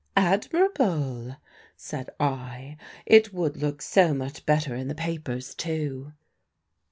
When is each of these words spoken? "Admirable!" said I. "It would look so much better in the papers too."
"Admirable!" 0.17 1.35
said 1.77 2.09
I. 2.19 2.77
"It 3.05 3.31
would 3.35 3.57
look 3.57 3.83
so 3.83 4.15
much 4.15 4.47
better 4.47 4.73
in 4.73 4.87
the 4.87 4.95
papers 4.95 5.53
too." 5.53 6.13